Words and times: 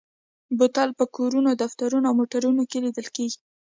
بوتل 0.57 0.89
په 0.99 1.05
کورونو، 1.15 1.49
دفترونو 1.61 2.05
او 2.09 2.17
موټرو 2.19 2.49
کې 2.71 2.79
لیدل 2.85 3.07
کېږي. 3.15 3.39